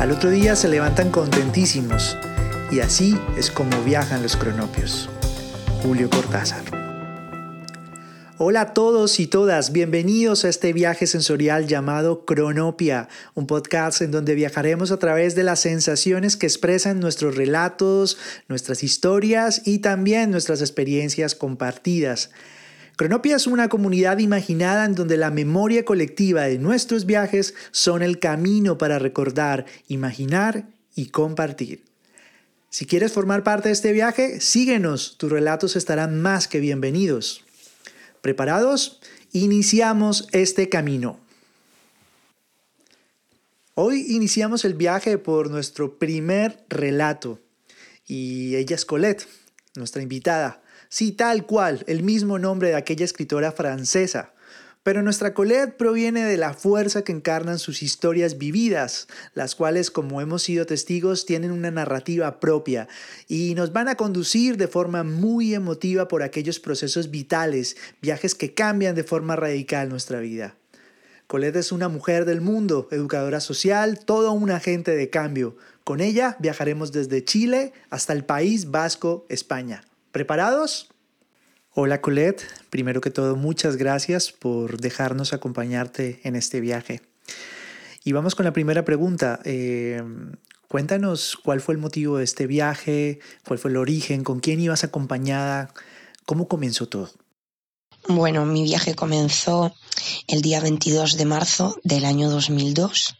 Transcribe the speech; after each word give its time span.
Al 0.00 0.12
otro 0.12 0.30
día 0.30 0.56
se 0.56 0.66
levantan 0.66 1.10
contentísimos 1.10 2.16
y 2.70 2.80
así 2.80 3.18
es 3.36 3.50
como 3.50 3.82
viajan 3.82 4.22
los 4.22 4.34
cronopios. 4.34 5.10
Julio 5.82 6.08
Cortázar. 6.08 6.64
Hola 8.38 8.62
a 8.62 8.72
todos 8.72 9.20
y 9.20 9.26
todas, 9.26 9.72
bienvenidos 9.72 10.46
a 10.46 10.48
este 10.48 10.72
viaje 10.72 11.06
sensorial 11.06 11.66
llamado 11.66 12.24
Cronopia, 12.24 13.10
un 13.34 13.46
podcast 13.46 14.00
en 14.00 14.10
donde 14.10 14.34
viajaremos 14.34 14.90
a 14.90 14.98
través 14.98 15.34
de 15.34 15.44
las 15.44 15.60
sensaciones 15.60 16.38
que 16.38 16.46
expresan 16.46 16.98
nuestros 16.98 17.36
relatos, 17.36 18.16
nuestras 18.48 18.82
historias 18.82 19.60
y 19.66 19.80
también 19.80 20.30
nuestras 20.30 20.62
experiencias 20.62 21.34
compartidas. 21.34 22.30
Cronopia 23.00 23.36
es 23.36 23.46
una 23.46 23.70
comunidad 23.70 24.18
imaginada 24.18 24.84
en 24.84 24.94
donde 24.94 25.16
la 25.16 25.30
memoria 25.30 25.86
colectiva 25.86 26.42
de 26.42 26.58
nuestros 26.58 27.06
viajes 27.06 27.54
son 27.70 28.02
el 28.02 28.18
camino 28.18 28.76
para 28.76 28.98
recordar, 28.98 29.64
imaginar 29.88 30.68
y 30.94 31.06
compartir. 31.06 31.82
Si 32.68 32.84
quieres 32.84 33.12
formar 33.12 33.42
parte 33.42 33.70
de 33.70 33.72
este 33.72 33.92
viaje, 33.92 34.42
síguenos, 34.42 35.16
tus 35.16 35.32
relatos 35.32 35.76
estarán 35.76 36.20
más 36.20 36.46
que 36.46 36.60
bienvenidos. 36.60 37.42
¿Preparados? 38.20 39.00
Iniciamos 39.32 40.28
este 40.32 40.68
camino. 40.68 41.18
Hoy 43.72 44.04
iniciamos 44.10 44.66
el 44.66 44.74
viaje 44.74 45.16
por 45.16 45.48
nuestro 45.48 45.98
primer 45.98 46.66
relato 46.68 47.40
y 48.06 48.56
ella 48.56 48.76
es 48.76 48.84
Colette, 48.84 49.26
nuestra 49.74 50.02
invitada. 50.02 50.60
Sí, 50.92 51.12
tal 51.12 51.46
cual, 51.46 51.84
el 51.86 52.02
mismo 52.02 52.40
nombre 52.40 52.70
de 52.70 52.74
aquella 52.74 53.04
escritora 53.04 53.52
francesa. 53.52 54.32
Pero 54.82 55.02
nuestra 55.02 55.34
Colette 55.34 55.76
proviene 55.76 56.24
de 56.24 56.36
la 56.36 56.52
fuerza 56.52 57.04
que 57.04 57.12
encarnan 57.12 57.60
sus 57.60 57.80
historias 57.80 58.38
vividas, 58.38 59.06
las 59.34 59.54
cuales, 59.54 59.92
como 59.92 60.20
hemos 60.20 60.42
sido 60.42 60.66
testigos, 60.66 61.26
tienen 61.26 61.52
una 61.52 61.70
narrativa 61.70 62.40
propia 62.40 62.88
y 63.28 63.54
nos 63.54 63.72
van 63.72 63.86
a 63.86 63.94
conducir 63.94 64.56
de 64.56 64.66
forma 64.66 65.04
muy 65.04 65.54
emotiva 65.54 66.08
por 66.08 66.24
aquellos 66.24 66.58
procesos 66.58 67.10
vitales, 67.12 67.76
viajes 68.02 68.34
que 68.34 68.52
cambian 68.52 68.96
de 68.96 69.04
forma 69.04 69.36
radical 69.36 69.90
nuestra 69.90 70.18
vida. 70.18 70.56
Colette 71.28 71.56
es 71.56 71.70
una 71.70 71.88
mujer 71.88 72.24
del 72.24 72.40
mundo, 72.40 72.88
educadora 72.90 73.38
social, 73.38 74.04
todo 74.04 74.32
un 74.32 74.50
agente 74.50 74.96
de 74.96 75.08
cambio. 75.08 75.56
Con 75.84 76.00
ella 76.00 76.36
viajaremos 76.40 76.90
desde 76.90 77.24
Chile 77.24 77.74
hasta 77.90 78.12
el 78.12 78.24
país 78.24 78.72
vasco, 78.72 79.24
España. 79.28 79.84
¿Preparados? 80.12 80.88
Hola 81.72 82.00
Colette, 82.00 82.42
primero 82.68 83.00
que 83.00 83.12
todo 83.12 83.36
muchas 83.36 83.76
gracias 83.76 84.32
por 84.32 84.80
dejarnos 84.80 85.32
acompañarte 85.32 86.20
en 86.24 86.34
este 86.34 86.60
viaje. 86.60 87.00
Y 88.02 88.10
vamos 88.10 88.34
con 88.34 88.44
la 88.44 88.52
primera 88.52 88.84
pregunta. 88.84 89.38
Eh, 89.44 90.02
cuéntanos 90.66 91.38
cuál 91.44 91.60
fue 91.60 91.74
el 91.74 91.80
motivo 91.80 92.18
de 92.18 92.24
este 92.24 92.48
viaje, 92.48 93.20
cuál 93.46 93.60
fue 93.60 93.70
el 93.70 93.76
origen, 93.76 94.24
con 94.24 94.40
quién 94.40 94.58
ibas 94.58 94.82
acompañada, 94.82 95.72
cómo 96.26 96.48
comenzó 96.48 96.88
todo. 96.88 97.10
Bueno, 98.08 98.44
mi 98.46 98.64
viaje 98.64 98.96
comenzó 98.96 99.72
el 100.26 100.42
día 100.42 100.60
22 100.60 101.18
de 101.18 101.24
marzo 101.24 101.78
del 101.84 102.04
año 102.04 102.30
2002, 102.30 103.16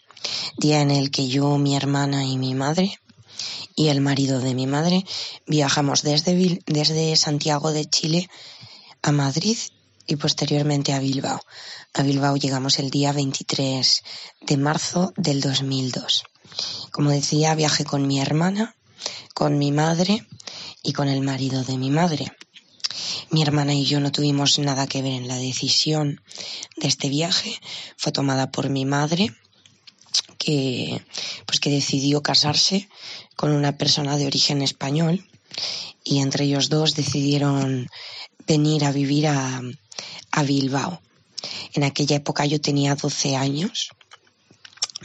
día 0.59 0.81
en 0.81 0.91
el 0.91 1.13
que 1.13 1.29
yo, 1.29 1.57
mi 1.57 1.77
hermana 1.77 2.25
y 2.25 2.37
mi 2.37 2.57
madre 2.57 2.99
y 3.81 3.89
el 3.89 4.03
marido 4.03 4.41
de 4.41 4.55
mi 4.55 4.67
madre 4.67 5.07
viajamos 5.47 6.03
desde, 6.03 6.61
desde 6.67 7.17
Santiago 7.17 7.73
de 7.73 7.87
Chile 7.87 8.29
a 9.01 9.11
Madrid 9.11 9.57
y 10.07 10.17
posteriormente 10.17 10.93
a 10.93 10.99
Bilbao. 10.99 11.41
A 11.95 12.03
Bilbao 12.03 12.37
llegamos 12.37 12.79
el 12.79 12.91
día 12.91 13.13
23 13.13 14.03
de 14.43 14.57
marzo 14.59 15.15
del 15.17 15.41
2002. 15.41 16.25
Como 16.91 17.09
decía, 17.09 17.55
viajé 17.55 17.87
con 17.87 18.07
mi 18.07 18.21
hermana, 18.21 18.77
con 19.33 19.57
mi 19.57 19.73
madre 19.73 20.27
y 20.83 20.93
con 20.93 21.09
el 21.09 21.23
marido 21.23 21.65
de 21.65 21.79
mi 21.79 21.89
madre. 21.89 22.31
Mi 23.31 23.41
hermana 23.41 23.73
y 23.73 23.87
yo 23.87 23.99
no 23.99 24.13
tuvimos 24.13 24.59
nada 24.59 24.89
que 24.89 25.01
ver 25.01 25.13
en 25.13 25.27
la 25.27 25.37
decisión 25.37 26.21
de 26.77 26.89
este 26.89 27.09
viaje. 27.09 27.59
Fue 27.97 28.13
tomada 28.13 28.51
por 28.51 28.69
mi 28.69 28.85
madre, 28.85 29.35
que, 30.41 31.05
pues 31.47 31.61
que 31.61 31.71
decidió 31.71 32.23
casarse 32.23 32.89
con 33.37 33.53
una 33.53 33.77
persona 33.77 34.17
de 34.17 34.27
origen 34.27 34.63
español 34.63 35.25
y 36.03 36.21
entre 36.21 36.47
ellos 36.47 36.71
dos 36.71 36.97
decidieron 36.97 37.89
venir 38.47 38.85
a 38.87 38.91
vivir 38.91 39.29
a, 39.29 39.61
Bilbao. 40.45 41.03
En 41.75 41.85
aquella 41.85 42.17
época 42.17 42.47
yo 42.47 42.59
tenía 42.59 42.95
12 42.95 43.37
años, 43.37 43.91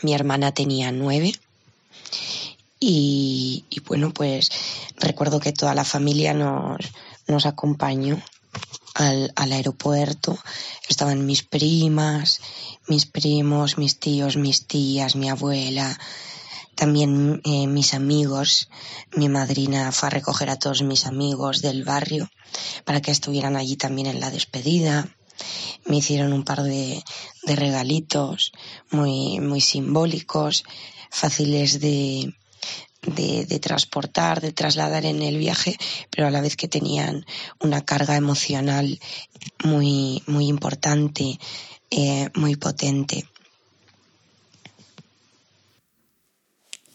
mi 0.02 0.14
hermana 0.14 0.54
tenía 0.54 0.94
9 0.94 1.34
y, 2.80 3.66
bueno, 3.86 4.14
pues 4.14 4.50
recuerdo 4.98 5.42
que 5.42 5.52
toda 5.52 5.76
la 5.76 5.84
familia 5.84 6.34
nos, 6.34 6.80
nos 7.28 7.46
acompañó 7.46 8.22
al, 8.96 9.32
al, 9.36 9.52
aeropuerto. 9.52 10.40
Estaban 10.90 11.26
mis 11.28 11.44
primas, 11.44 12.42
mis 12.88 13.06
primos, 13.06 13.78
mis 13.78 14.00
tíos, 14.00 14.38
mis 14.38 14.66
tías, 14.66 15.16
mi 15.16 15.30
abuela, 15.30 15.96
también 16.76 17.42
eh, 17.46 17.68
mis 17.68 17.94
amigos, 17.94 18.70
mi 19.16 19.30
madrina 19.30 19.92
fue 19.92 20.08
a 20.08 20.10
recoger 20.10 20.50
a 20.50 20.58
todos 20.58 20.82
mis 20.82 21.06
amigos 21.06 21.62
del 21.62 21.84
barrio 21.84 22.30
para 22.84 23.02
que 23.02 23.12
estuvieran 23.12 23.56
allí 23.56 23.78
también 23.78 24.08
en 24.08 24.20
la 24.20 24.30
despedida. 24.30 25.08
Me 25.86 25.98
hicieron 25.98 26.34
un 26.34 26.44
par 26.44 26.64
de, 26.64 27.04
de 27.44 27.56
regalitos 27.56 28.52
muy, 28.92 29.40
muy 29.40 29.62
simbólicos, 29.62 30.66
fáciles 31.10 31.80
de, 31.80 32.34
de, 33.06 33.60
transportar, 33.60 34.42
de 34.42 34.52
trasladar 34.52 35.06
en 35.06 35.22
el 35.22 35.38
viaje, 35.38 35.78
pero 36.10 36.28
a 36.28 36.32
la 36.32 36.42
vez 36.42 36.56
que 36.56 36.68
tenían 36.68 37.26
una 37.60 37.84
carga 37.84 38.16
emocional 38.16 39.00
muy, 39.64 40.24
muy 40.28 40.48
importante, 40.48 41.40
eh, 41.92 42.30
muy 42.36 42.56
potente. 42.56 43.26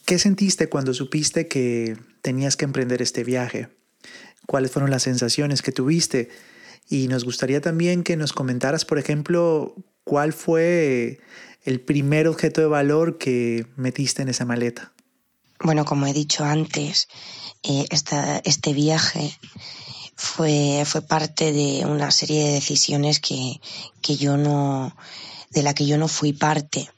¿Qué 0.04 0.18
sentiste 0.18 0.68
cuando 0.68 0.92
supiste 0.92 1.46
que 1.46 1.96
tenías 2.22 2.56
que 2.56 2.64
emprender 2.64 3.00
este 3.00 3.22
viaje? 3.22 3.68
¿Cuáles 4.46 4.72
fueron 4.72 4.90
las 4.90 5.04
sensaciones 5.04 5.62
que 5.62 5.70
tuviste? 5.70 6.30
Y 6.88 7.06
nos 7.06 7.24
gustaría 7.24 7.60
también 7.60 8.02
que 8.02 8.16
nos 8.16 8.32
comentaras, 8.32 8.84
por 8.84 8.98
ejemplo, 8.98 9.76
cuál 10.02 10.32
fue 10.32 11.20
el 11.62 11.80
primer 11.80 12.26
objeto 12.26 12.60
de 12.60 12.66
valor 12.66 13.18
que 13.18 13.66
metiste 13.76 14.22
en 14.22 14.28
esa 14.28 14.44
maleta. 14.44 14.92
Bueno, 15.62 15.84
como 15.84 16.06
he 16.06 16.14
dicho 16.14 16.44
antes, 16.44 17.08
eh, 17.62 17.84
este 17.90 18.72
viaje 18.72 19.38
fue, 20.16 20.84
fue 20.86 21.02
parte 21.02 21.52
de 21.52 21.84
una 21.84 22.10
serie 22.10 22.44
de 22.44 22.52
decisiones 22.52 23.20
que, 23.20 23.60
que 24.00 24.16
yo 24.16 24.38
no, 24.38 24.96
de 25.50 25.62
la 25.62 25.74
que 25.74 25.86
yo 25.86 25.98
no 25.98 26.08
fui 26.08 26.32
parte. 26.32 26.90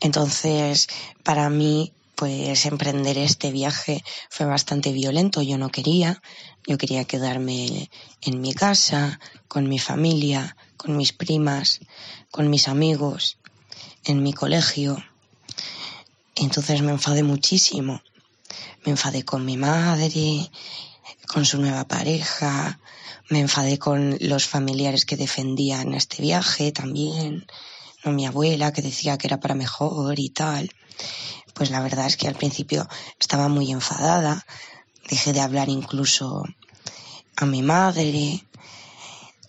Entonces, 0.00 0.86
para 1.24 1.50
mí, 1.50 1.92
pues 2.14 2.66
emprender 2.66 3.18
este 3.18 3.50
viaje 3.50 4.04
fue 4.30 4.46
bastante 4.46 4.92
violento. 4.92 5.42
Yo 5.42 5.58
no 5.58 5.70
quería, 5.70 6.22
yo 6.68 6.78
quería 6.78 7.04
quedarme 7.04 7.90
en 8.20 8.40
mi 8.40 8.54
casa, 8.54 9.18
con 9.48 9.68
mi 9.68 9.80
familia, 9.80 10.56
con 10.76 10.96
mis 10.96 11.12
primas, 11.12 11.80
con 12.30 12.48
mis 12.48 12.68
amigos, 12.68 13.38
en 14.04 14.22
mi 14.22 14.32
colegio. 14.32 15.02
Entonces 16.36 16.82
me 16.82 16.92
enfadé 16.92 17.22
muchísimo. 17.22 18.02
Me 18.84 18.92
enfadé 18.92 19.24
con 19.24 19.44
mi 19.44 19.56
madre, 19.56 20.50
con 21.26 21.44
su 21.44 21.58
nueva 21.58 21.84
pareja, 21.88 22.78
me 23.30 23.40
enfadé 23.40 23.78
con 23.78 24.16
los 24.20 24.46
familiares 24.46 25.06
que 25.06 25.16
defendían 25.16 25.94
este 25.94 26.22
viaje 26.22 26.70
también 26.72 27.46
mi 28.10 28.26
abuela 28.26 28.72
que 28.72 28.82
decía 28.82 29.18
que 29.18 29.26
era 29.26 29.40
para 29.40 29.54
mejor 29.54 30.18
y 30.18 30.30
tal. 30.30 30.70
Pues 31.54 31.70
la 31.70 31.80
verdad 31.80 32.06
es 32.06 32.16
que 32.16 32.28
al 32.28 32.34
principio 32.34 32.88
estaba 33.18 33.48
muy 33.48 33.70
enfadada, 33.70 34.44
dejé 35.08 35.32
de 35.32 35.40
hablar 35.40 35.68
incluso 35.68 36.44
a 37.36 37.46
mi 37.46 37.62
madre, 37.62 38.44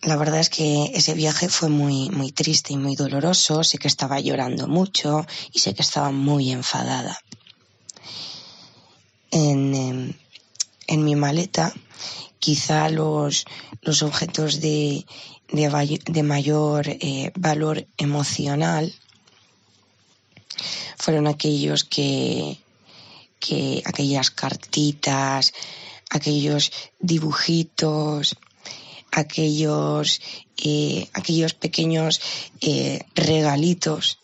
la 0.06 0.18
verdad 0.18 0.40
es 0.40 0.50
que 0.50 0.92
ese 0.94 1.16
viaje 1.16 1.50
fue 1.50 1.70
muy, 1.70 2.12
muy 2.12 2.32
triste 2.32 2.74
y 2.74 2.78
muy 2.78 2.96
doloroso. 2.96 3.64
Sé 3.64 3.80
que 3.80 3.88
estaba 3.88 4.20
llorando 4.20 4.68
mucho 4.68 5.26
y 5.52 5.60
sé 5.60 5.74
que 5.74 5.82
estaba 5.82 6.12
muy 6.12 6.52
enfadada. 6.52 7.20
En, 9.32 9.74
em, 9.74 10.14
en 10.88 11.04
mi 11.04 11.16
maleta, 11.16 11.74
quizá 12.38 12.90
los, 12.90 13.46
los 13.82 14.04
objetos 14.04 14.62
de, 14.62 15.06
de, 15.52 16.24
mayor 16.24 16.88
eh, 16.88 17.32
valor 17.36 17.88
emocional 17.98 18.94
fueron 20.98 21.26
aquellos 21.26 21.84
que, 21.84 22.60
que 23.40 23.82
aquellas 23.86 24.30
cartitas, 24.30 25.54
aquellos 26.12 26.72
dibujitos, 27.00 28.36
aquellos, 29.16 30.22
eh, 30.58 31.08
aquellos 31.14 31.54
pequeños 31.54 32.22
eh, 32.62 33.02
regalitos 33.16 34.20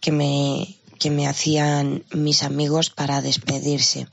que 0.00 0.12
me, 0.12 0.76
que 0.98 1.10
me 1.10 1.28
hacían 1.28 2.04
mis 2.12 2.42
amigos 2.42 2.90
para 2.90 3.20
despedirse. 3.20 4.06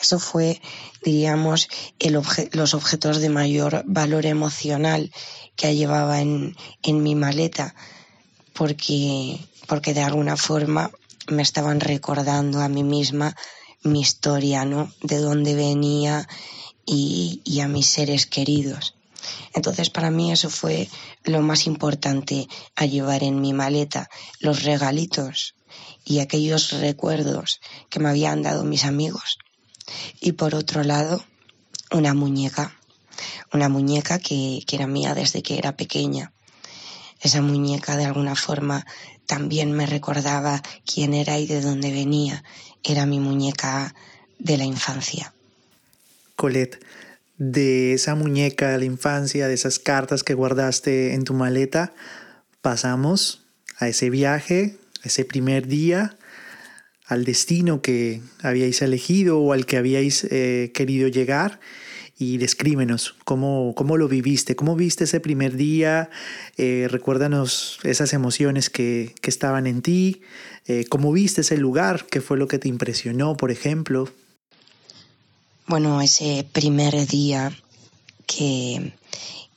Eso 0.00 0.18
fue, 0.18 0.60
diríamos, 1.02 1.68
el 1.98 2.20
los 2.52 2.74
objetos 2.74 3.18
de 3.18 3.30
mayor 3.30 3.84
valor 3.86 4.26
emocional 4.26 5.10
que 5.56 5.74
llevaba 5.74 6.20
en, 6.20 6.56
en 6.82 7.02
mi 7.02 7.14
maleta, 7.14 7.74
porque, 8.52 9.38
porque 9.66 9.94
de 9.94 10.02
alguna 10.02 10.36
forma 10.36 10.90
me 11.28 11.42
estaban 11.42 11.80
recordando 11.80 12.60
a 12.60 12.68
mí 12.68 12.82
misma 12.82 13.34
mi 13.82 14.00
historia, 14.00 14.64
¿no? 14.66 14.92
De 15.02 15.18
dónde 15.18 15.54
venía 15.54 16.28
y, 16.84 17.40
y 17.44 17.60
a 17.60 17.68
mis 17.68 17.86
seres 17.86 18.26
queridos. 18.26 18.93
Entonces 19.54 19.90
para 19.90 20.10
mí 20.10 20.32
eso 20.32 20.50
fue 20.50 20.88
lo 21.24 21.40
más 21.40 21.66
importante 21.66 22.48
a 22.76 22.86
llevar 22.86 23.22
en 23.22 23.40
mi 23.40 23.52
maleta, 23.52 24.08
los 24.40 24.62
regalitos 24.62 25.54
y 26.04 26.18
aquellos 26.18 26.72
recuerdos 26.72 27.60
que 27.88 28.00
me 28.00 28.08
habían 28.08 28.42
dado 28.42 28.64
mis 28.64 28.84
amigos. 28.84 29.38
Y 30.20 30.32
por 30.32 30.54
otro 30.54 30.82
lado, 30.82 31.24
una 31.90 32.14
muñeca, 32.14 32.76
una 33.52 33.68
muñeca 33.68 34.18
que, 34.18 34.62
que 34.66 34.76
era 34.76 34.86
mía 34.86 35.14
desde 35.14 35.42
que 35.42 35.58
era 35.58 35.76
pequeña. 35.76 36.32
Esa 37.20 37.40
muñeca 37.40 37.96
de 37.96 38.04
alguna 38.04 38.34
forma 38.34 38.86
también 39.26 39.72
me 39.72 39.86
recordaba 39.86 40.62
quién 40.84 41.14
era 41.14 41.38
y 41.38 41.46
de 41.46 41.60
dónde 41.60 41.90
venía. 41.90 42.44
Era 42.82 43.06
mi 43.06 43.18
muñeca 43.18 43.94
de 44.38 44.58
la 44.58 44.64
infancia. 44.64 45.32
Colette, 46.36 46.84
de 47.36 47.94
esa 47.94 48.14
muñeca 48.14 48.70
de 48.70 48.78
la 48.78 48.84
infancia, 48.84 49.48
de 49.48 49.54
esas 49.54 49.78
cartas 49.78 50.22
que 50.22 50.34
guardaste 50.34 51.14
en 51.14 51.24
tu 51.24 51.34
maleta, 51.34 51.92
pasamos 52.62 53.44
a 53.78 53.88
ese 53.88 54.10
viaje, 54.10 54.76
a 55.02 55.08
ese 55.08 55.24
primer 55.24 55.66
día, 55.66 56.16
al 57.06 57.24
destino 57.24 57.82
que 57.82 58.22
habíais 58.42 58.80
elegido 58.82 59.40
o 59.40 59.52
al 59.52 59.66
que 59.66 59.76
habíais 59.76 60.24
eh, 60.30 60.70
querido 60.74 61.08
llegar. 61.08 61.60
Y 62.16 62.38
descríbenos 62.38 63.16
cómo, 63.24 63.74
cómo 63.74 63.96
lo 63.96 64.06
viviste, 64.06 64.54
cómo 64.54 64.76
viste 64.76 65.02
ese 65.02 65.18
primer 65.18 65.56
día, 65.56 66.10
eh, 66.56 66.86
recuérdanos 66.88 67.80
esas 67.82 68.12
emociones 68.12 68.70
que, 68.70 69.16
que 69.20 69.30
estaban 69.30 69.66
en 69.66 69.82
ti, 69.82 70.22
eh, 70.66 70.86
cómo 70.88 71.12
viste 71.12 71.40
ese 71.40 71.56
lugar, 71.56 72.06
qué 72.08 72.20
fue 72.20 72.38
lo 72.38 72.46
que 72.46 72.60
te 72.60 72.68
impresionó, 72.68 73.36
por 73.36 73.50
ejemplo. 73.50 74.08
Bueno, 75.66 76.02
ese 76.02 76.46
primer 76.52 77.06
día 77.06 77.50
que, 78.26 78.92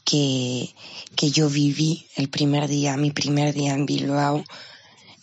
que, 0.06 0.74
que 1.18 1.31
yo 1.31 1.50
viví, 1.50 2.07
el 2.15 2.30
primer 2.30 2.69
día, 2.69 2.95
mi 2.95 3.12
primer 3.12 3.54
día 3.54 3.74
en 3.74 3.86
Bilbao, 3.86 4.45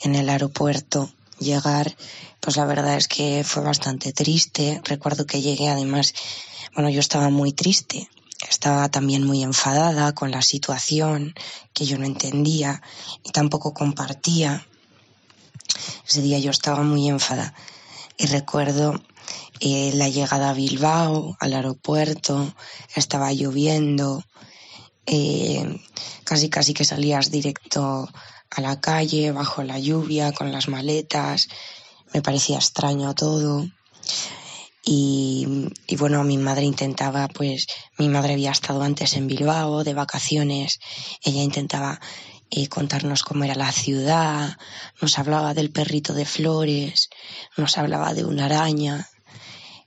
en 0.00 0.14
el 0.14 0.28
aeropuerto, 0.28 1.10
llegar, 1.38 1.96
pues 2.40 2.58
la 2.58 2.66
verdad 2.66 2.98
es 2.98 3.08
que 3.08 3.44
fue 3.44 3.62
bastante 3.62 4.12
triste. 4.12 4.82
Recuerdo 4.84 5.24
que 5.24 5.40
llegué 5.40 5.70
además, 5.70 6.12
bueno, 6.74 6.90
yo 6.90 7.00
estaba 7.00 7.30
muy 7.30 7.52
triste, 7.52 8.10
estaba 8.50 8.90
también 8.90 9.24
muy 9.24 9.42
enfadada 9.42 10.14
con 10.14 10.30
la 10.30 10.42
situación 10.42 11.34
que 11.72 11.86
yo 11.86 11.96
no 11.96 12.04
entendía 12.04 12.82
y 13.22 13.30
tampoco 13.30 13.72
compartía. 13.72 14.66
Ese 16.06 16.20
día 16.20 16.38
yo 16.40 16.50
estaba 16.50 16.82
muy 16.82 17.08
enfadada 17.08 17.54
y 18.18 18.26
recuerdo 18.26 19.00
eh, 19.60 19.92
la 19.94 20.08
llegada 20.08 20.50
a 20.50 20.54
Bilbao, 20.54 21.36
al 21.40 21.54
aeropuerto, 21.54 22.54
estaba 22.94 23.32
lloviendo, 23.32 24.22
eh, 25.06 25.80
casi 26.24 26.48
casi 26.48 26.74
que 26.74 26.84
salías 26.84 27.30
directo 27.30 28.08
a 28.50 28.60
la 28.60 28.80
calle, 28.80 29.32
bajo 29.32 29.62
la 29.62 29.78
lluvia, 29.78 30.32
con 30.32 30.52
las 30.52 30.68
maletas, 30.68 31.48
me 32.12 32.22
parecía 32.22 32.56
extraño 32.56 33.14
todo. 33.14 33.66
Y, 34.86 35.46
bueno, 35.98 36.22
mi 36.24 36.36
madre 36.36 36.64
intentaba, 36.64 37.28
pues, 37.28 37.66
mi 37.98 38.08
madre 38.08 38.34
había 38.34 38.50
estado 38.50 38.82
antes 38.82 39.14
en 39.14 39.26
Bilbao 39.26 39.82
de 39.82 39.94
vacaciones, 39.94 40.78
ella 41.22 41.42
intentaba 41.42 42.00
eh, 42.50 42.68
contarnos 42.68 43.22
cómo 43.22 43.44
era 43.44 43.54
la 43.54 43.72
ciudad, 43.72 44.58
nos 45.00 45.18
hablaba 45.18 45.54
del 45.54 45.70
perrito 45.70 46.12
de 46.12 46.26
flores, 46.26 47.08
nos 47.56 47.78
hablaba 47.78 48.12
de 48.12 48.24
una 48.24 48.44
araña, 48.44 49.08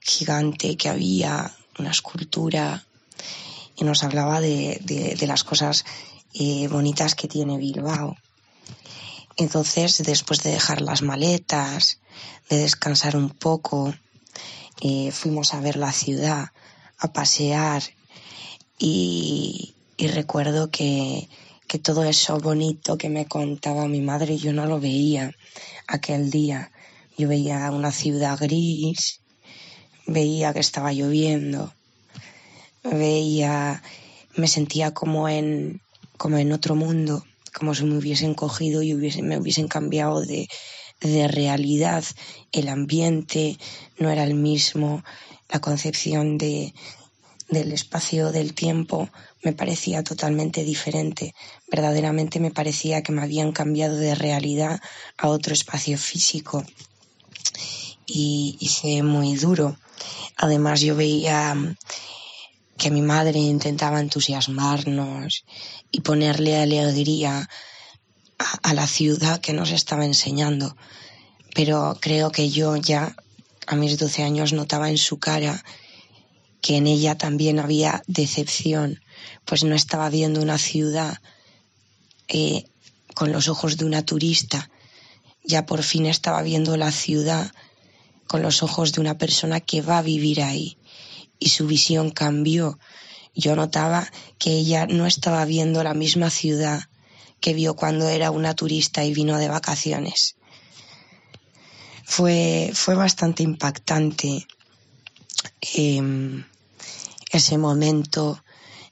gigante 0.08 0.78
que 0.78 0.90
había, 0.90 1.52
una 1.78 1.92
escultura, 1.92 2.84
y 3.76 3.84
nos 3.84 4.04
hablaba 4.04 4.42
de, 4.42 4.80
de, 4.82 5.28
las 5.28 5.44
cosas 5.44 5.86
eh, 6.34 6.68
bonitas 6.68 7.14
que 7.14 7.28
tiene 7.28 7.58
Bilbao. 7.58 8.18
Entonces, 9.36 10.02
después 10.04 10.42
de 10.42 10.52
dejar 10.52 10.82
las 10.82 11.04
maletas, 11.04 12.00
de 12.50 12.58
descansar 12.58 13.16
un 13.16 13.30
poco, 13.30 13.94
eh, 14.82 15.12
fuimos 15.12 15.54
a 15.54 15.60
ver 15.60 15.76
la 15.76 15.92
ciudad, 15.92 16.48
a 16.98 17.14
pasear 17.14 17.84
y, 18.80 19.76
y 19.98 20.08
recuerdo 20.08 20.72
que, 20.72 21.30
que, 21.68 21.78
todo 21.78 22.04
eso 22.04 22.40
bonito 22.40 22.98
que 22.98 23.10
me 23.10 23.28
contaba 23.28 23.88
mi 23.88 24.02
madre 24.02 24.38
yo 24.38 24.54
no 24.54 24.66
lo 24.66 24.80
veía 24.80 25.36
aquel 25.88 26.32
día. 26.32 26.72
Yo 27.18 27.28
veía 27.28 27.70
una 27.72 27.92
ciudad 27.92 28.38
gris, 28.40 29.22
veía 30.08 30.54
que 30.54 30.60
estaba 30.60 30.94
lloviendo, 30.94 31.74
veía, 32.84 33.84
me 34.36 34.48
sentía 34.48 34.94
como 34.94 35.30
en, 35.30 35.82
como 36.18 36.38
en 36.38 36.52
otro 36.52 36.76
mundo, 36.76 37.26
como 37.54 37.76
si 37.76 37.84
me 37.84 37.98
hubiesen 37.98 38.34
cogido 38.34 38.82
y 38.82 38.94
me 38.94 39.38
hubiesen 39.38 39.68
cambiado 39.68 40.22
de, 40.22 40.48
de 41.02 41.28
realidad. 41.28 42.04
El 42.52 42.70
ambiente 42.70 43.58
no 44.00 44.10
era 44.10 44.24
el 44.24 44.34
mismo, 44.34 45.04
la 45.50 45.60
concepción 45.60 46.38
de, 46.38 46.74
del 47.50 47.72
espacio, 47.72 48.32
del 48.32 48.54
tiempo, 48.54 49.10
me 49.44 49.54
parecía 49.54 50.04
totalmente 50.04 50.64
diferente. 50.64 51.34
Verdaderamente 51.70 52.40
me 52.40 52.52
parecía 52.52 53.02
que 53.02 53.12
me 53.12 53.22
habían 53.22 53.52
cambiado 53.52 53.96
de 53.96 54.16
realidad 54.16 54.82
a 55.18 55.30
otro 55.30 55.54
espacio 55.54 55.98
físico. 55.98 56.66
Y, 58.06 58.58
y 58.60 58.68
fue 58.68 59.04
muy 59.04 59.36
duro. 59.36 59.78
Además 60.36 60.82
yo 60.82 60.96
veía 60.96 61.56
que 62.78 62.92
mi 62.92 63.02
madre 63.02 63.40
intentaba 63.40 64.00
entusiasmarnos 64.00 65.46
y 65.92 66.02
ponerle 66.02 66.58
alegría 66.58 67.50
a, 68.62 68.74
la 68.74 68.86
ciudad 68.86 69.42
que 69.42 69.54
nos 69.54 69.72
estaba 69.72 70.06
enseñando. 70.06 70.78
Pero 71.56 71.98
creo 72.00 72.32
que 72.32 72.50
yo 72.50 72.76
ya 72.76 73.16
a 73.66 73.76
mis 73.76 73.98
12 73.98 74.24
años 74.24 74.54
notaba 74.54 74.90
en 74.90 74.98
su 74.98 75.18
cara 75.20 75.64
que 76.62 76.78
en 76.78 76.88
ella 76.88 77.18
también 77.18 77.60
había 77.60 78.04
decepción, 78.08 79.02
pues 79.46 79.64
no 79.64 79.76
estaba 79.76 80.10
viendo 80.10 80.42
una 80.42 80.58
ciudad 80.58 81.20
eh, 82.28 82.66
con 83.16 83.32
los 83.32 83.48
ojos 83.48 83.78
de 83.78 83.86
una 83.86 84.06
turista, 84.06 84.70
ya 85.44 85.66
por 85.66 85.82
fin 85.82 86.06
estaba 86.06 86.42
viendo 86.42 86.78
la 86.78 86.92
ciudad 86.92 87.52
con 88.28 88.42
los 88.42 88.62
ojos 88.64 88.92
de 88.92 89.02
una 89.02 89.18
persona 89.18 89.60
que 89.60 89.82
va 89.82 90.00
a 90.00 90.04
vivir 90.04 90.42
ahí 90.42 90.78
y 91.40 91.50
su 91.50 91.68
visión 91.68 92.12
cambió. 92.12 92.80
Yo 93.34 93.56
notaba 93.56 94.10
que 94.38 94.52
ella 94.52 94.86
no 94.88 95.06
estaba 95.06 95.46
viendo 95.46 95.84
la 95.84 95.94
misma 95.94 96.30
ciudad 96.30 96.82
que 97.40 97.54
vio 97.54 97.76
cuando 97.76 98.08
era 98.10 98.32
una 98.32 98.56
turista 98.56 99.04
y 99.04 99.14
vino 99.14 99.38
de 99.38 99.48
vacaciones. 99.48 100.36
Fue, 102.04 102.72
fue 102.74 102.96
bastante 102.96 103.44
impactante 103.44 104.48
eh, 105.76 106.44
ese 107.32 107.58
momento, 107.58 108.44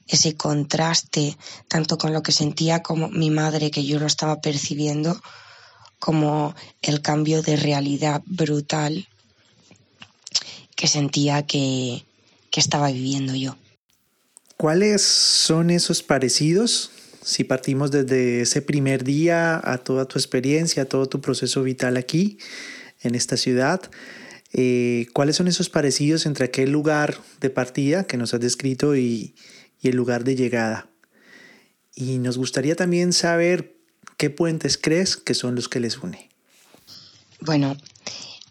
ese 0.06 0.36
contraste, 0.36 1.36
tanto 1.66 1.98
con 1.98 2.12
lo 2.12 2.22
que 2.22 2.32
sentía 2.32 2.82
como 2.82 3.08
mi 3.08 3.30
madre, 3.30 3.70
que 3.70 3.84
yo 3.84 3.98
lo 3.98 4.06
estaba 4.06 4.40
percibiendo, 4.40 5.20
como 5.98 6.54
el 6.82 7.00
cambio 7.00 7.42
de 7.42 7.56
realidad 7.56 8.22
brutal 8.26 9.08
que 10.76 10.86
sentía 10.86 11.44
que, 11.44 12.04
que 12.50 12.60
estaba 12.60 12.92
viviendo 12.92 13.34
yo. 13.34 13.56
¿Cuáles 14.56 15.02
son 15.02 15.70
esos 15.70 16.02
parecidos? 16.02 16.90
Si 17.22 17.44
partimos 17.44 17.90
desde 17.90 18.42
ese 18.42 18.62
primer 18.62 19.02
día 19.02 19.60
a 19.64 19.78
toda 19.78 20.06
tu 20.06 20.18
experiencia, 20.18 20.84
a 20.84 20.86
todo 20.86 21.08
tu 21.08 21.20
proceso 21.20 21.62
vital 21.62 21.96
aquí, 21.96 22.38
en 23.02 23.14
esta 23.14 23.36
ciudad, 23.36 23.82
eh, 24.52 25.06
¿cuáles 25.12 25.36
son 25.36 25.48
esos 25.48 25.68
parecidos 25.68 26.24
entre 26.24 26.46
aquel 26.46 26.70
lugar 26.70 27.18
de 27.40 27.50
partida 27.50 28.04
que 28.04 28.16
nos 28.16 28.32
has 28.32 28.40
descrito 28.40 28.96
y, 28.96 29.34
y 29.80 29.88
el 29.88 29.96
lugar 29.96 30.24
de 30.24 30.36
llegada? 30.36 30.88
Y 31.94 32.18
nos 32.18 32.38
gustaría 32.38 32.76
también 32.76 33.12
saber 33.12 33.76
qué 34.16 34.30
puentes 34.30 34.78
crees 34.78 35.16
que 35.16 35.34
son 35.34 35.54
los 35.54 35.68
que 35.68 35.80
les 35.80 35.98
une. 35.98 36.30
Bueno, 37.40 37.76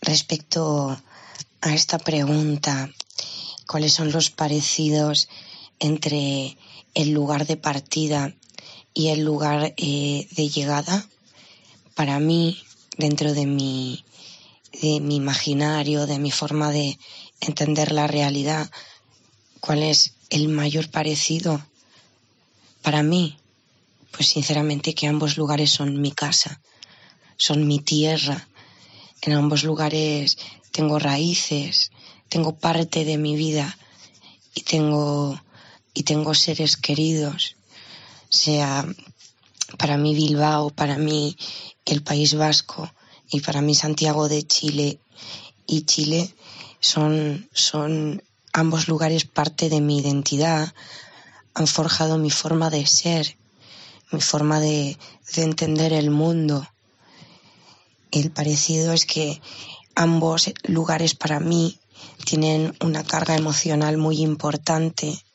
respecto 0.01 1.01
a 1.65 1.73
esta 1.73 1.97
pregunta, 1.97 2.91
¿cuáles 3.65 3.91
son 3.91 4.11
los 4.11 4.29
parecidos 4.29 5.27
entre 5.79 6.57
el 6.93 7.09
lugar 7.09 7.47
de 7.47 7.57
partida 7.57 8.35
y 8.93 9.07
el 9.07 9.25
lugar 9.25 9.73
eh, 9.75 10.27
de 10.29 10.49
llegada, 10.49 11.07
para 11.95 12.19
mí, 12.19 12.61
dentro 12.99 13.33
de 13.33 13.47
mi, 13.47 14.05
de 14.79 14.99
mi 14.99 15.15
imaginario, 15.15 16.05
de 16.05 16.19
mi 16.19 16.29
forma 16.29 16.69
de 16.71 16.99
entender 17.41 17.91
la 17.91 18.05
realidad, 18.05 18.69
cuál 19.59 19.81
es 19.81 20.13
el 20.29 20.49
mayor 20.49 20.91
parecido 20.91 21.65
para 22.83 23.01
mí, 23.01 23.37
pues 24.11 24.27
sinceramente 24.27 24.93
que 24.93 25.07
ambos 25.07 25.35
lugares 25.35 25.71
son 25.71 25.99
mi 25.99 26.11
casa, 26.11 26.61
son 27.37 27.65
mi 27.65 27.79
tierra. 27.79 28.47
En 29.21 29.33
ambos 29.33 29.63
lugares 29.63 30.37
tengo 30.75 30.99
raíces, 30.99 31.91
tengo 32.27 32.57
parte 32.57 33.05
de 33.05 33.17
mi 33.17 33.37
vida 33.37 33.77
y 34.53 34.63
tengo 34.63 35.39
y 35.93 36.03
tengo 36.03 36.33
seres 36.33 36.75
queridos, 36.75 37.55
sea 38.27 38.85
para 39.77 39.95
mí 39.95 40.13
Bilbao, 40.13 40.71
para 40.71 40.97
mí 40.97 41.37
el 41.85 42.03
País 42.03 42.33
Vasco 42.33 42.91
y 43.29 43.39
para 43.39 43.61
mí 43.61 43.73
Santiago 43.73 44.27
de 44.27 44.45
Chile 44.45 44.99
y 45.65 45.83
Chile 45.83 46.35
son, 46.81 47.49
son 47.53 48.21
ambos 48.51 48.89
lugares 48.89 49.23
parte 49.23 49.69
de 49.69 49.79
mi 49.79 49.99
identidad, 49.99 50.73
han 51.53 51.67
forjado 51.67 52.17
mi 52.17 52.31
forma 52.31 52.69
de 52.69 52.85
ser, 52.85 53.37
mi 54.11 54.19
forma 54.19 54.59
de, 54.59 54.97
de 55.35 55.41
entender 55.41 55.93
el 55.93 56.11
mundo. 56.11 56.67
El 58.11 58.31
parecido 58.31 58.91
es 58.93 59.05
que 59.05 59.41
ambos 59.95 60.51
lugares 60.63 61.15
para 61.15 61.39
mí 61.39 61.79
tienen 62.25 62.75
una 62.81 63.03
carga 63.03 63.35
emocional 63.35 63.97
muy 63.97 64.21
importante 64.21 65.25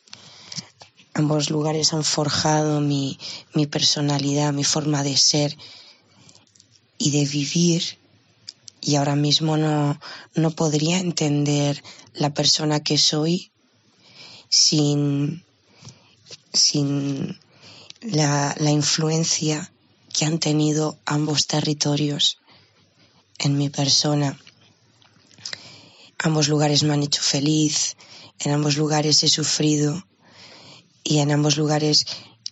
Ambos 1.12 1.50
lugares 1.50 1.93
han 1.93 2.05
forjado 2.05 2.81
mi, 2.81 3.19
mi 3.52 3.67
personalidad, 3.67 4.52
mi 4.52 4.64
forma 4.64 5.02
de 5.02 5.17
ser 5.17 5.57
y 6.99 7.11
de 7.11 7.25
vivir 7.25 7.99
y 8.81 8.95
ahora 8.95 9.17
mismo 9.17 9.57
no, 9.57 10.00
no 10.35 10.50
podría 10.52 10.99
entender 10.99 11.83
la 12.14 12.33
persona 12.33 12.81
que 12.81 12.97
soy 12.97 13.50
sin, 14.49 15.45
sin 16.52 17.38
la, 18.00 18.55
la, 18.59 18.71
influencia 18.71 19.73
que 20.12 20.25
han 20.25 20.38
tenido 20.38 20.97
ambos 21.05 21.47
territorios 21.47 22.38
en 23.38 23.59
mi 23.59 23.69
persona. 23.69 24.38
Ambos 26.22 26.48
lugares 26.48 26.82
me 26.82 26.92
han 26.92 27.02
hecho 27.02 27.22
feliz, 27.22 27.96
en 28.40 28.52
ambos 28.52 28.76
lugares 28.76 29.24
he 29.24 29.28
sufrido 29.28 30.06
y 31.02 31.20
en 31.20 31.30
ambos 31.32 31.56
lugares 31.56 32.04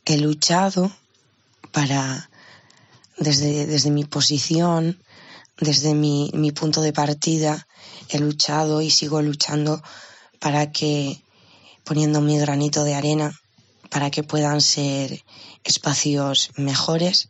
he 0.06 0.16
luchado 0.16 0.90
para, 1.70 2.30
desde, 3.18 3.66
desde 3.66 3.90
mi 3.90 4.04
posición, 4.04 4.98
desde 5.60 5.92
mi, 5.94 6.30
mi 6.32 6.50
punto 6.50 6.80
de 6.80 6.94
partida, 6.94 7.68
he 8.08 8.18
luchado 8.18 8.80
y 8.80 8.88
sigo 8.88 9.20
luchando 9.20 9.82
para 10.38 10.72
que, 10.72 11.20
poniendo 11.84 12.22
mi 12.22 12.38
granito 12.38 12.84
de 12.84 12.94
arena, 12.94 13.38
para 13.90 14.10
que 14.10 14.22
puedan 14.22 14.62
ser 14.62 15.22
espacios 15.62 16.52
mejores, 16.56 17.28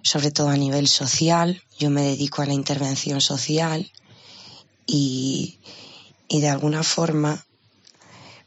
sobre 0.00 0.30
todo 0.30 0.48
a 0.48 0.56
nivel 0.56 0.88
social. 0.88 1.62
Yo 1.78 1.90
me 1.90 2.04
dedico 2.04 2.40
a 2.40 2.46
la 2.46 2.54
intervención 2.54 3.20
social 3.20 3.92
y, 4.88 5.60
y 6.26 6.40
de 6.40 6.48
alguna 6.48 6.82
forma, 6.82 7.46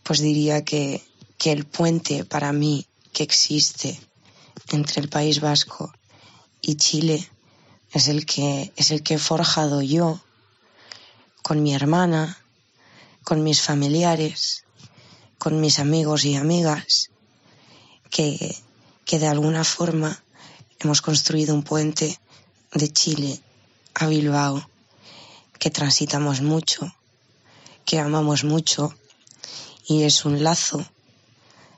pues 0.03 0.19
diría 0.19 0.65
que 0.65 1.01
que 1.41 1.51
el 1.51 1.65
puente 1.65 2.24
para 2.24 2.53
mí 2.53 2.86
que 3.13 3.24
existe 3.24 4.00
entre 4.69 5.01
el 5.01 5.10
País 5.10 5.41
Vasco 5.41 5.91
y 6.62 6.75
Chile 6.75 7.27
es 7.93 8.10
el 8.10 8.27
que 8.27 8.71
es 8.75 8.91
el 8.91 9.01
que 9.01 9.15
he 9.15 9.17
forjado 9.17 9.81
yo 9.81 10.21
con 11.41 11.63
mi 11.63 11.74
hermana, 11.74 12.38
con 13.24 13.41
mis 13.41 13.60
familiares, 13.60 14.65
con 15.39 15.60
mis 15.60 15.79
amigos 15.79 16.25
y 16.25 16.36
amigas, 16.36 17.10
que, 18.12 18.55
que 19.03 19.17
de 19.17 19.27
alguna 19.27 19.63
forma 19.63 20.21
hemos 20.79 21.01
construido 21.01 21.55
un 21.55 21.63
puente 21.63 22.19
de 22.71 22.93
Chile 22.93 23.41
a 23.95 24.05
Bilbao, 24.05 24.69
que 25.62 25.70
transitamos 25.70 26.41
mucho, 26.41 26.91
que 27.86 28.00
amamos 28.00 28.44
mucho, 28.44 28.96
y 29.88 30.01
es 30.06 30.25
un 30.25 30.44
lazo 30.44 30.84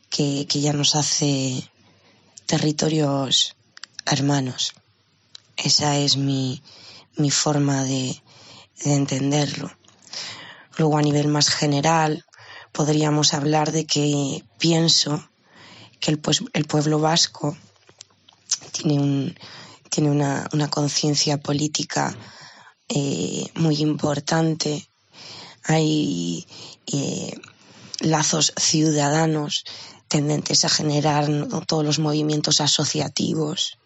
que, 0.10 0.48
que 0.48 0.62
ya 0.62 0.72
nos 0.72 0.96
hace 0.96 1.70
territorios 2.46 3.58
hermanos. 4.06 4.74
Esa 5.58 5.98
es 5.98 6.16
mi, 6.16 6.64
mi 7.18 7.30
forma 7.30 7.84
de, 7.84 8.22
de 8.86 8.94
entenderlo. 8.94 9.70
Luego 10.78 10.98
a 10.98 11.02
nivel 11.02 11.28
más 11.28 11.50
general 11.50 12.26
podríamos 12.72 13.34
hablar 13.34 13.74
de 13.74 13.86
que 13.86 14.46
pienso 14.60 15.28
que 16.00 16.12
el, 16.12 16.20
pues, 16.20 16.42
el 16.54 16.64
pueblo 16.64 17.00
vasco 17.00 17.58
tiene, 18.72 18.94
un, 18.94 19.36
tiene 19.90 20.10
una, 20.10 20.48
una 20.54 20.70
conciencia 20.70 21.38
política 21.38 22.18
eh, 22.90 23.46
muy 23.56 23.78
importante. 23.82 24.88
Hay 25.64 26.46
eh, 26.88 27.34
lazos 28.00 28.54
ciudadanos 28.58 29.64
tendentes 30.08 30.66
a 30.66 30.70
generar 30.70 31.28
todos 31.66 31.84
los 31.84 32.00
movimientos 32.00 32.62
asociativos. 32.62 33.78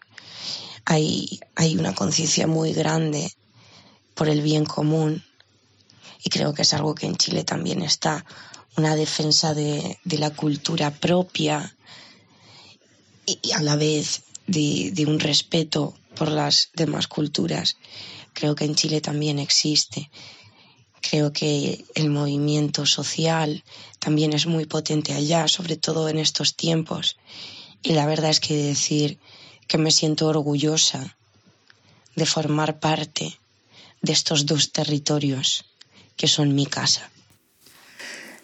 Hay, 0.84 1.40
hay 1.54 1.76
una 1.76 1.94
conciencia 1.94 2.46
muy 2.46 2.72
grande 2.72 3.32
por 4.14 4.28
el 4.28 4.42
bien 4.42 4.64
común 4.64 5.22
y 6.22 6.30
creo 6.30 6.52
que 6.52 6.62
es 6.62 6.74
algo 6.74 6.94
que 6.94 7.06
en 7.06 7.16
Chile 7.16 7.44
también 7.44 7.82
está, 7.82 8.24
una 8.76 8.96
defensa 8.96 9.54
de, 9.54 9.98
de 10.04 10.18
la 10.18 10.30
cultura 10.30 10.90
propia 10.90 11.76
y, 13.26 13.38
y 13.42 13.52
a 13.52 13.60
la 13.60 13.76
vez 13.76 14.22
de, 14.46 14.90
de, 14.92 15.06
un 15.06 15.20
respeto 15.20 15.94
por 16.16 16.28
las 16.28 16.70
demás 16.74 17.06
culturas. 17.06 17.76
Creo 18.32 18.54
que 18.54 18.64
en 18.64 18.74
Chile 18.74 19.00
también 19.00 19.38
existe 19.38 20.10
Creo 21.00 21.32
que 21.32 21.84
el 21.94 22.10
movimiento 22.10 22.84
social 22.84 23.64
también 23.98 24.32
es 24.32 24.46
muy 24.46 24.66
potente 24.66 25.14
allá, 25.14 25.48
sobre 25.48 25.76
todo 25.76 26.08
en 26.08 26.18
estos 26.18 26.56
tiempos. 26.56 27.16
Y 27.82 27.92
la 27.92 28.06
verdad 28.06 28.30
es 28.30 28.40
que 28.40 28.56
decir 28.56 29.18
que 29.66 29.78
me 29.78 29.90
siento 29.90 30.26
orgullosa 30.26 31.16
de 32.16 32.26
formar 32.26 32.80
parte 32.80 33.38
de 34.02 34.12
estos 34.12 34.46
dos 34.46 34.72
territorios 34.72 35.64
que 36.16 36.26
son 36.26 36.54
mi 36.54 36.66
casa. 36.66 37.10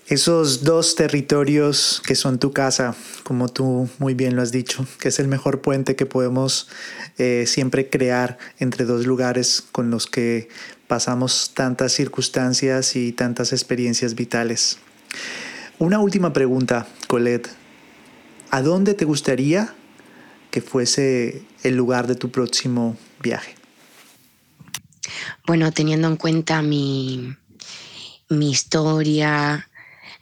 Esos 0.06 0.64
dos 0.64 0.96
territorios 0.96 2.02
que 2.06 2.14
son 2.14 2.38
tu 2.38 2.52
casa, 2.52 2.94
como 3.22 3.48
tú 3.48 3.88
muy 3.98 4.12
bien 4.12 4.36
lo 4.36 4.42
has 4.42 4.52
dicho, 4.52 4.86
que 5.00 5.08
es 5.08 5.18
el 5.18 5.28
mejor 5.28 5.62
puente 5.62 5.96
que 5.96 6.04
podemos 6.04 6.68
eh, 7.16 7.44
siempre 7.46 7.88
crear 7.88 8.36
entre 8.58 8.84
dos 8.84 9.06
lugares 9.06 9.64
con 9.72 9.90
los 9.90 10.06
que 10.06 10.50
pasamos 10.88 11.52
tantas 11.54 11.92
circunstancias 11.92 12.96
y 12.96 13.12
tantas 13.12 13.54
experiencias 13.54 14.14
vitales. 14.14 14.76
Una 15.78 16.00
última 16.00 16.34
pregunta, 16.34 16.86
Colette. 17.08 17.48
¿A 18.50 18.60
dónde 18.60 18.92
te 18.92 19.06
gustaría 19.06 19.74
que 20.50 20.60
fuese 20.60 21.44
el 21.62 21.76
lugar 21.76 22.06
de 22.06 22.14
tu 22.14 22.30
próximo 22.30 22.98
viaje? 23.22 23.54
Bueno, 25.46 25.72
teniendo 25.72 26.08
en 26.08 26.16
cuenta 26.16 26.60
mi, 26.60 27.34
mi 28.28 28.50
historia, 28.50 29.66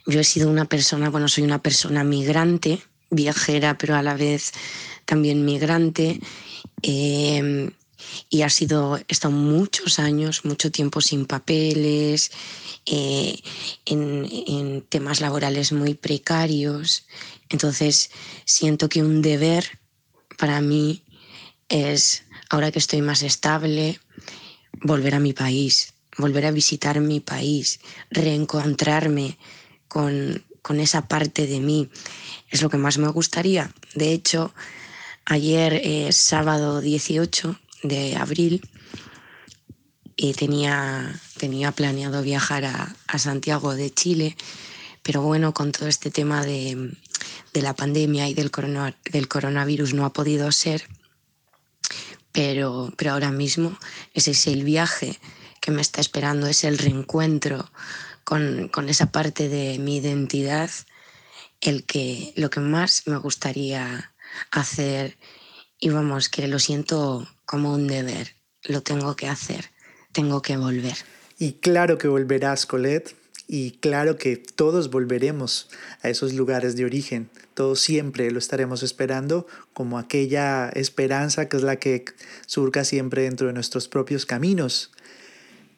yo 0.05 0.19
he 0.19 0.23
sido 0.23 0.49
una 0.49 0.65
persona, 0.65 1.09
bueno, 1.09 1.27
soy 1.27 1.43
una 1.43 1.61
persona 1.61 2.03
migrante, 2.03 2.81
viajera, 3.09 3.77
pero 3.77 3.95
a 3.95 4.01
la 4.01 4.15
vez 4.15 4.51
también 5.05 5.45
migrante. 5.45 6.19
Eh, 6.81 7.71
y 8.29 8.41
ha 8.41 8.49
sido, 8.49 8.97
he 8.97 9.05
estado 9.07 9.33
muchos 9.33 9.97
años, 9.99 10.43
mucho 10.45 10.71
tiempo 10.71 11.01
sin 11.01 11.25
papeles, 11.25 12.31
eh, 12.85 13.39
en 13.85 14.83
temas 14.89 15.21
laborales 15.21 15.71
muy 15.71 15.93
precarios. 15.93 17.05
Entonces 17.49 18.11
siento 18.45 18.89
que 18.89 19.01
un 19.01 19.21
deber 19.21 19.79
para 20.37 20.59
mí 20.61 21.03
es, 21.69 22.23
ahora 22.49 22.71
que 22.71 22.79
estoy 22.79 23.01
más 23.01 23.23
estable, 23.23 23.99
volver 24.81 25.15
a 25.15 25.19
mi 25.19 25.33
país, 25.33 25.93
volver 26.17 26.45
a 26.45 26.51
visitar 26.51 26.99
mi 26.99 27.19
país, 27.19 27.79
reencontrarme 28.09 29.37
con, 29.93 30.43
con 30.63 30.79
esa 30.79 31.07
parte 31.07 31.45
de 31.45 31.59
mí. 31.59 31.89
Es 32.49 32.61
lo 32.63 32.69
que 32.69 32.77
más 32.77 32.97
me 32.97 33.07
gustaría. 33.09 33.71
De 33.93 34.11
hecho, 34.11 34.53
ayer, 35.25 35.73
eh, 35.83 36.11
sábado 36.11 36.81
18 36.81 37.59
de 37.83 38.15
abril, 38.15 38.61
y 40.15 40.33
tenía, 40.33 41.19
tenía 41.37 41.71
planeado 41.71 42.21
viajar 42.21 42.65
a, 42.65 42.95
a, 43.07 43.19
Santiago 43.19 43.75
de 43.75 43.91
Chile, 43.91 44.37
pero 45.01 45.21
bueno, 45.21 45.53
con 45.53 45.71
todo 45.71 45.87
este 45.87 46.11
tema 46.11 46.45
de, 46.45 46.95
de 47.53 47.61
la 47.61 47.73
pandemia 47.73 48.29
y 48.29 48.33
del, 48.33 48.51
corona, 48.51 48.95
del 49.11 49.27
coronavirus 49.27 49.93
no 49.93 50.05
ha 50.05 50.13
podido 50.13 50.51
ser, 50.51 50.87
pero, 52.31 52.93
pero 52.95 53.13
ahora 53.13 53.31
mismo 53.31 53.77
ese 54.13 54.31
es 54.31 54.47
el 54.47 54.63
viaje 54.63 55.19
que 55.59 55.71
me 55.71 55.81
está 55.81 55.99
esperando, 55.99 56.47
es 56.47 56.63
el 56.63 56.77
reencuentro 56.77 57.71
con, 58.23 58.69
con 58.69 58.89
esa 58.89 59.11
parte 59.11 59.49
de 59.49 59.79
mi 59.79 59.97
identidad, 59.97 60.69
el 61.61 61.85
que 61.85 62.33
lo 62.35 62.49
que 62.49 62.59
más 62.59 63.03
me 63.07 63.17
gustaría 63.17 64.13
hacer 64.51 65.17
y 65.79 65.89
vamos, 65.89 66.29
que 66.29 66.47
lo 66.47 66.59
siento 66.59 67.27
como 67.45 67.73
un 67.73 67.87
deber, 67.87 68.35
lo 68.63 68.81
tengo 68.81 69.15
que 69.15 69.27
hacer, 69.27 69.65
tengo 70.11 70.41
que 70.41 70.57
volver. 70.57 70.95
Y 71.37 71.53
claro 71.53 71.97
que 71.97 72.07
volverás, 72.07 72.65
Colette, 72.65 73.15
y 73.47 73.71
claro 73.71 74.17
que 74.17 74.37
todos 74.37 74.89
volveremos 74.89 75.69
a 76.01 76.09
esos 76.09 76.33
lugares 76.33 76.75
de 76.77 76.85
origen, 76.85 77.29
todos 77.53 77.81
siempre 77.81 78.31
lo 78.31 78.39
estaremos 78.39 78.81
esperando 78.83 79.45
como 79.73 79.99
aquella 79.99 80.69
esperanza 80.69 81.49
que 81.49 81.57
es 81.57 81.63
la 81.63 81.75
que 81.75 82.05
surca 82.45 82.85
siempre 82.85 83.23
dentro 83.23 83.47
de 83.47 83.53
nuestros 83.53 83.87
propios 83.87 84.25
caminos. 84.25 84.91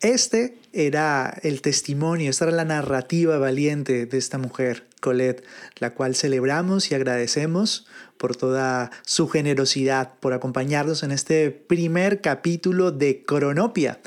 Este 0.01 0.57
era 0.73 1.39
el 1.43 1.61
testimonio, 1.61 2.29
esta 2.29 2.45
era 2.45 2.55
la 2.55 2.65
narrativa 2.65 3.37
valiente 3.37 4.05
de 4.05 4.17
esta 4.17 4.37
mujer, 4.37 4.85
Colette, 4.99 5.43
la 5.77 5.93
cual 5.93 6.15
celebramos 6.15 6.91
y 6.91 6.95
agradecemos 6.95 7.87
por 8.17 8.35
toda 8.35 8.91
su 9.05 9.27
generosidad, 9.27 10.13
por 10.19 10.33
acompañarnos 10.33 11.03
en 11.03 11.11
este 11.11 11.51
primer 11.51 12.21
capítulo 12.21 12.91
de 12.91 13.23
Cronopia. 13.23 13.99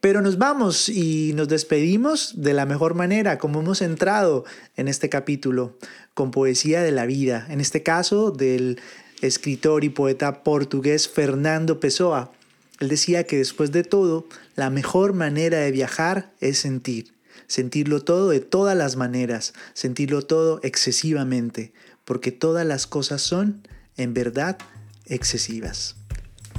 Pero 0.00 0.20
nos 0.20 0.38
vamos 0.38 0.88
y 0.88 1.32
nos 1.34 1.48
despedimos 1.48 2.40
de 2.40 2.54
la 2.54 2.66
mejor 2.66 2.94
manera, 2.94 3.38
como 3.38 3.60
hemos 3.60 3.82
entrado 3.82 4.44
en 4.76 4.88
este 4.88 5.08
capítulo, 5.08 5.76
con 6.14 6.30
poesía 6.30 6.82
de 6.82 6.92
la 6.92 7.06
vida, 7.06 7.46
en 7.50 7.60
este 7.60 7.82
caso 7.82 8.30
del 8.30 8.80
escritor 9.20 9.84
y 9.84 9.88
poeta 9.88 10.42
portugués 10.42 11.08
Fernando 11.08 11.80
Pessoa. 11.80 12.32
Él 12.78 12.88
decía 12.88 13.24
que 13.24 13.38
después 13.38 13.72
de 13.72 13.82
todo, 13.82 14.26
la 14.54 14.70
mejor 14.70 15.12
manera 15.12 15.58
de 15.58 15.72
viajar 15.72 16.32
es 16.40 16.58
sentir, 16.58 17.12
sentirlo 17.46 18.02
todo 18.02 18.28
de 18.30 18.40
todas 18.40 18.76
las 18.76 18.96
maneras, 18.96 19.52
sentirlo 19.74 20.22
todo 20.22 20.60
excesivamente, 20.62 21.72
porque 22.04 22.30
todas 22.30 22.64
las 22.64 22.86
cosas 22.86 23.20
son, 23.20 23.66
en 23.96 24.14
verdad, 24.14 24.58
excesivas. 25.06 25.96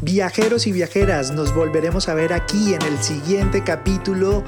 Viajeros 0.01 0.65
y 0.65 0.71
viajeras, 0.71 1.31
nos 1.31 1.53
volveremos 1.53 2.07
a 2.07 2.13
ver 2.13 2.31
aquí 2.31 2.73
en 2.73 2.81
el 2.83 2.97
siguiente 3.03 3.65
capítulo 3.65 4.45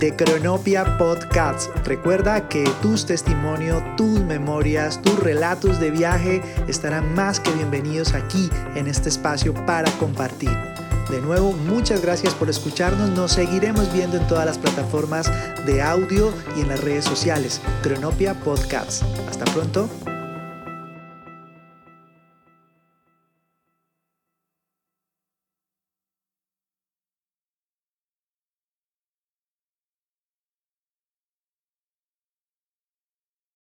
de 0.00 0.16
Cronopia 0.16 0.96
Podcast. 0.96 1.70
Recuerda 1.86 2.48
que 2.48 2.64
tus 2.80 3.04
testimonios, 3.04 3.82
tus 3.96 4.20
memorias, 4.20 5.02
tus 5.02 5.18
relatos 5.18 5.78
de 5.78 5.90
viaje 5.90 6.42
estarán 6.68 7.14
más 7.14 7.38
que 7.38 7.50
bienvenidos 7.52 8.14
aquí 8.14 8.48
en 8.76 8.86
este 8.86 9.10
espacio 9.10 9.52
para 9.66 9.90
compartir. 9.98 10.73
De 11.10 11.20
nuevo, 11.20 11.52
muchas 11.52 12.00
gracias 12.00 12.34
por 12.34 12.48
escucharnos. 12.48 13.10
Nos 13.10 13.32
seguiremos 13.32 13.92
viendo 13.92 14.16
en 14.16 14.26
todas 14.26 14.46
las 14.46 14.58
plataformas 14.58 15.30
de 15.66 15.82
audio 15.82 16.32
y 16.56 16.62
en 16.62 16.68
las 16.68 16.82
redes 16.82 17.04
sociales. 17.04 17.60
Cronopia 17.82 18.34
Podcast. 18.34 19.02
Hasta 19.28 19.44
pronto. 19.46 19.88